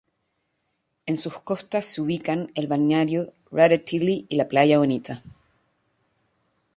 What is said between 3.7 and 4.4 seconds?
Tilly y